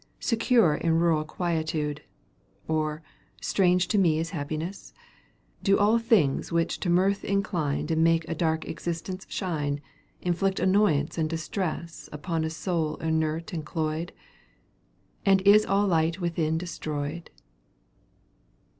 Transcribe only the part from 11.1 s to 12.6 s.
and distress• Upon Й